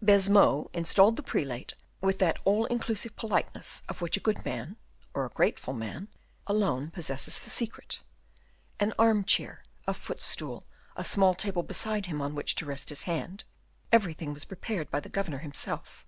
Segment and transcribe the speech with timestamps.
[0.00, 4.76] Baisemeaux installed the prelate with that all inclusive politeness of which a good man,
[5.14, 6.06] or a grateful man,
[6.46, 8.00] alone possesses the secret.
[8.78, 10.64] An arm chair, a footstool,
[10.94, 13.42] a small table beside him, on which to rest his hand,
[13.90, 16.06] everything was prepared by the governor himself.